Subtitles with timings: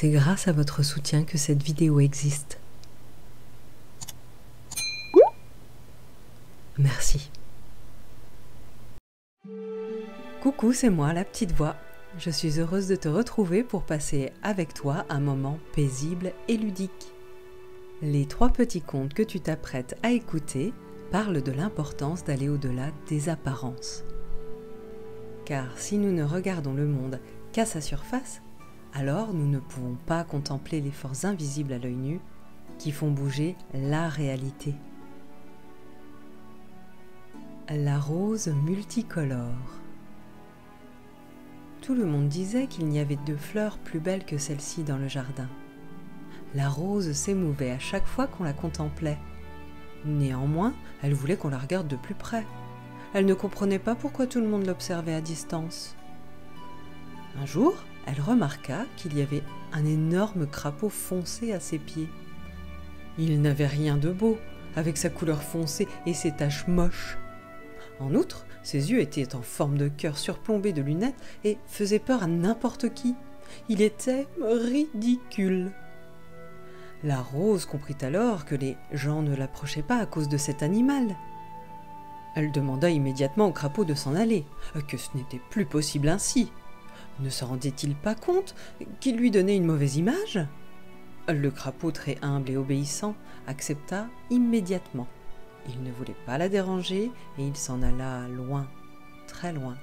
[0.00, 2.58] C'est grâce à votre soutien que cette vidéo existe.
[6.78, 7.30] Merci.
[10.40, 11.76] Coucou, c'est moi, la petite voix.
[12.16, 17.12] Je suis heureuse de te retrouver pour passer avec toi un moment paisible et ludique.
[18.00, 20.72] Les trois petits contes que tu t'apprêtes à écouter
[21.10, 24.04] parlent de l'importance d'aller au-delà des apparences.
[25.44, 27.20] Car si nous ne regardons le monde
[27.52, 28.40] qu'à sa surface,
[28.92, 32.20] alors nous ne pouvons pas contempler les forces invisibles à l'œil nu
[32.78, 34.74] qui font bouger la réalité.
[37.68, 39.78] La rose multicolore.
[41.82, 45.08] Tout le monde disait qu'il n'y avait de fleurs plus belles que celle-ci dans le
[45.08, 45.48] jardin.
[46.54, 49.18] La rose s'émouvait à chaque fois qu'on la contemplait.
[50.04, 52.44] Néanmoins, elle voulait qu'on la regarde de plus près.
[53.14, 55.94] Elle ne comprenait pas pourquoi tout le monde l'observait à distance.
[57.40, 57.74] Un jour,
[58.10, 59.42] elle remarqua qu'il y avait
[59.72, 62.08] un énorme crapaud foncé à ses pieds.
[63.18, 64.38] Il n'avait rien de beau,
[64.76, 67.18] avec sa couleur foncée et ses taches moches.
[68.00, 72.22] En outre, ses yeux étaient en forme de cœur surplombé de lunettes et faisaient peur
[72.22, 73.14] à n'importe qui.
[73.68, 75.72] Il était ridicule.
[77.02, 81.16] La rose comprit alors que les gens ne l'approchaient pas à cause de cet animal.
[82.36, 84.44] Elle demanda immédiatement au crapaud de s'en aller,
[84.88, 86.52] que ce n'était plus possible ainsi.
[87.18, 88.54] Ne se rendait-il pas compte
[89.00, 90.40] qu'il lui donnait une mauvaise image?
[91.28, 93.14] Le crapaud, très humble et obéissant,
[93.46, 95.06] accepta immédiatement.
[95.68, 98.66] Il ne voulait pas la déranger et il s'en alla loin,
[99.26, 99.76] très loin.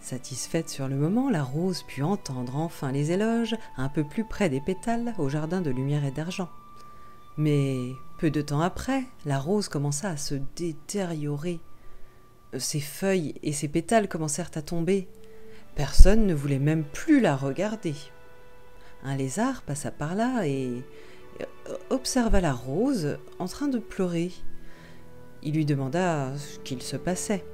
[0.00, 4.48] Satisfaite sur le moment, la rose put entendre enfin les éloges un peu plus près
[4.48, 6.48] des pétales au jardin de lumière et d'argent.
[7.36, 11.60] Mais peu de temps après, la rose commença à se détériorer.
[12.56, 15.08] Ses feuilles et ses pétales commencèrent à tomber.
[15.76, 17.94] Personne ne voulait même plus la regarder.
[19.04, 20.82] Un lézard passa par là et
[21.90, 24.32] observa la rose en train de pleurer.
[25.42, 27.44] Il lui demanda ce qu'il se passait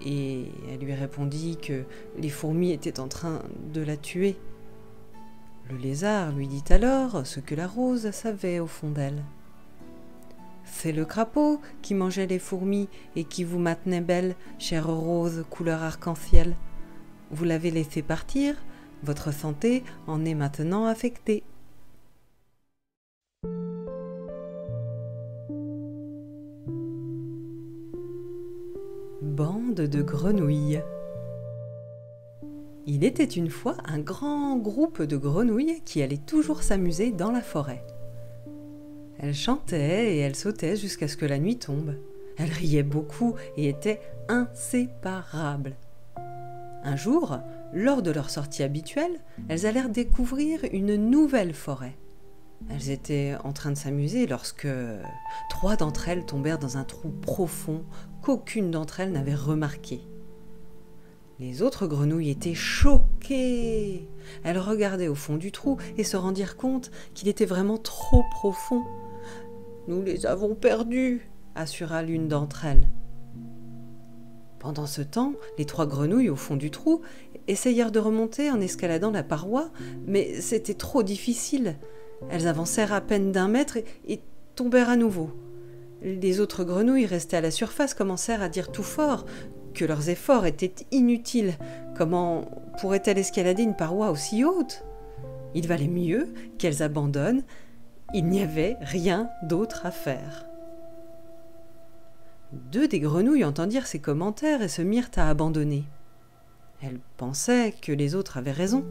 [0.00, 1.84] et elle lui répondit que
[2.16, 3.42] les fourmis étaient en train
[3.72, 4.36] de la tuer.
[5.70, 9.24] Le lézard lui dit alors ce que la rose savait au fond d'elle.
[10.64, 15.82] C'est le crapaud qui mangeait les fourmis et qui vous maintenait belle, chère rose couleur
[15.82, 16.54] arc-en-ciel.
[17.30, 18.54] Vous l'avez laissé partir,
[19.02, 21.42] votre santé en est maintenant affectée.
[29.22, 30.82] Bande de grenouilles.
[32.86, 37.40] Il était une fois un grand groupe de grenouilles qui allaient toujours s'amuser dans la
[37.40, 37.84] forêt.
[39.18, 41.96] Elles chantaient et elles sautaient jusqu'à ce que la nuit tombe.
[42.36, 45.76] Elles riaient beaucoup et étaient inséparables.
[46.84, 47.38] Un jour,
[47.72, 49.18] lors de leur sortie habituelle,
[49.48, 51.96] elles allèrent découvrir une nouvelle forêt.
[52.70, 54.68] Elles étaient en train de s'amuser lorsque
[55.48, 57.84] trois d'entre elles tombèrent dans un trou profond
[58.22, 60.00] qu'aucune d'entre elles n'avait remarqué.
[61.40, 64.08] Les autres grenouilles étaient choquées.
[64.44, 68.82] Elles regardaient au fond du trou et se rendirent compte qu'il était vraiment trop profond.
[69.88, 72.88] Nous les avons perdus, assura l'une d'entre elles.
[74.64, 77.02] Pendant ce temps, les trois grenouilles au fond du trou
[77.48, 79.68] essayèrent de remonter en escaladant la paroi,
[80.06, 81.76] mais c'était trop difficile.
[82.30, 83.76] Elles avancèrent à peine d'un mètre
[84.08, 84.20] et,
[84.54, 85.32] tombèrent à nouveau.
[86.00, 89.26] Les autres grenouilles restées à la surface commencèrent à dire tout fort
[89.74, 91.58] que leurs efforts étaient inutiles.
[91.94, 92.46] Comment
[92.80, 94.82] pourraient-elles escalader une paroi aussi haute?
[95.54, 97.42] Il valait mieux qu'elles abandonnent.
[98.14, 100.46] Il n'y avait rien d'autre à faire.
[102.70, 105.84] Deux des grenouilles entendirent ces commentaires et se mirent à abandonner.
[106.82, 108.84] Elles pensaient que les autres avaient raison.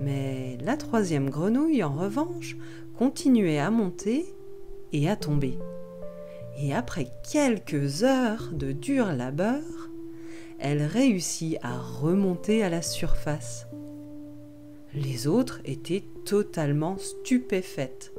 [0.00, 2.56] Mais la troisième grenouille, en revanche,
[2.98, 4.26] continuait à monter
[4.92, 5.58] et à tomber.
[6.58, 9.62] Et après quelques heures de dur labeur,
[10.58, 13.66] elle réussit à remonter à la surface.
[14.94, 18.14] Les autres étaient totalement stupéfaites.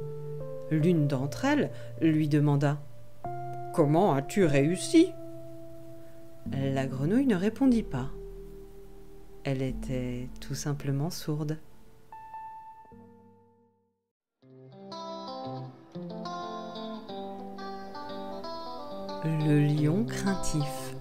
[0.70, 1.70] L'une d'entre elles
[2.00, 2.80] lui demanda
[3.78, 5.12] Comment as-tu réussi?
[6.50, 8.10] La grenouille ne répondit pas.
[9.44, 11.60] Elle était tout simplement sourde.
[19.24, 20.96] Le lion craintif.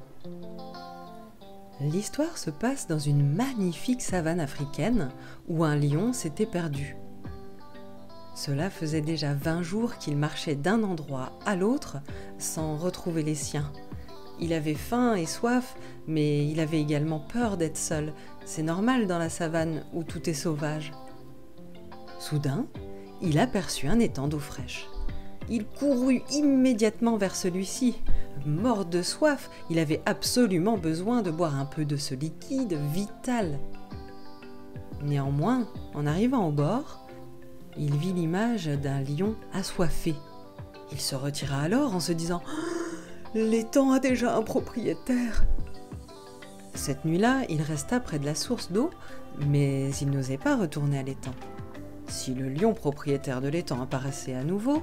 [1.81, 5.09] L'histoire se passe dans une magnifique savane africaine
[5.47, 6.95] où un lion s'était perdu.
[8.37, 11.97] Cela faisait déjà vingt jours qu'il marchait d'un endroit à l'autre
[12.37, 13.71] sans retrouver les siens.
[14.39, 15.75] Il avait faim et soif,
[16.05, 18.13] mais il avait également peur d'être seul,
[18.45, 20.91] C'est normal dans la savane où tout est sauvage.
[22.19, 22.67] Soudain,
[23.23, 24.87] il aperçut un étang d'eau fraîche.
[25.49, 27.95] Il courut immédiatement vers celui-ci.
[28.45, 33.57] Mort de soif, il avait absolument besoin de boire un peu de ce liquide vital.
[35.01, 37.06] Néanmoins, en arrivant au bord,
[37.79, 40.15] il vit l'image d'un lion assoiffé.
[40.91, 42.41] Il se retira alors en se disant
[43.35, 45.43] L'étang a déjà un propriétaire.
[46.73, 48.89] Cette nuit-là, il resta près de la source d'eau,
[49.47, 51.33] mais il n'osait pas retourner à l'étang.
[52.07, 54.81] Si le lion propriétaire de l'étang apparaissait à nouveau,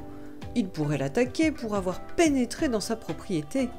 [0.55, 3.71] il pourrait l'attaquer pour avoir pénétré dans sa propriété.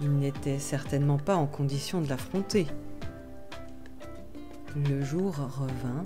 [0.00, 2.66] Il n'était certainement pas en condition de l'affronter.
[4.74, 6.04] Le jour revint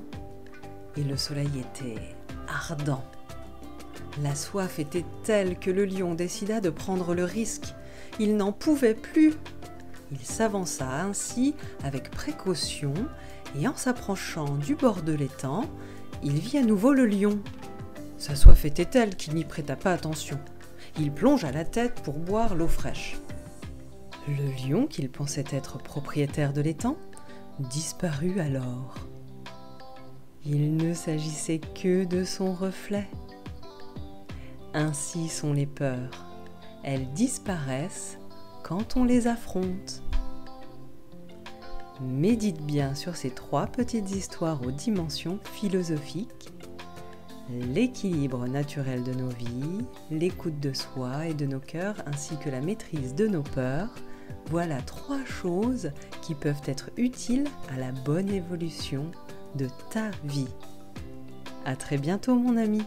[0.99, 2.01] et le soleil était
[2.49, 3.05] ardent.
[4.23, 7.75] La soif était telle que le lion décida de prendre le risque.
[8.19, 9.35] Il n'en pouvait plus.
[10.11, 11.55] Il s'avança ainsi
[11.85, 12.95] avec précaution
[13.59, 15.65] et en s'approchant du bord de l'étang,
[16.25, 17.39] il vit à nouveau le lion.
[18.17, 20.39] Sa soif était telle qu'il n'y prêta pas attention.
[20.99, 23.19] Il plongea la tête pour boire l'eau fraîche.
[24.27, 26.97] Le lion, qu'il pensait être propriétaire de l'étang,
[27.61, 28.97] disparut alors.
[30.45, 33.09] Il ne s'agissait que de son reflet.
[34.73, 36.29] Ainsi sont les peurs.
[36.85, 38.19] Elles disparaissent
[38.63, 40.03] quand on les affronte.
[42.01, 46.53] Médite bien sur ces trois petites histoires aux dimensions philosophiques.
[47.51, 52.61] L'équilibre naturel de nos vies, l'écoute de soi et de nos cœurs, ainsi que la
[52.61, 53.95] maîtrise de nos peurs,
[54.51, 55.91] voilà trois choses
[56.23, 59.11] qui peuvent être utiles à la bonne évolution
[59.55, 60.49] de ta vie.
[61.65, 62.83] À très bientôt mon ami.